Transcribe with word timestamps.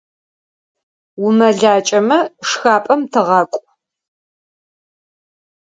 УмэлакӀэмэ, 1.25 2.19
шхапӀэм 2.47 3.01
тыгъакӀу. 3.11 3.63